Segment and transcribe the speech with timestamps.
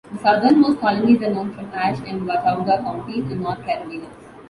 [0.11, 4.07] The southernmost colonies are known from Ashe and Watauga Counties in North Carolina.